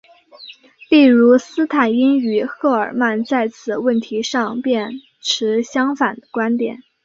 [0.89, 6.81] 例如斯坦因与赫尔曼在此问题上便持相反观点。